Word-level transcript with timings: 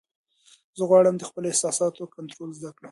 زه 0.77 0.83
غواړم 0.89 1.15
د 1.17 1.23
خپلو 1.29 1.45
احساساتو 1.51 2.11
کنټرول 2.15 2.49
زده 2.57 2.69
کړم. 2.73 2.79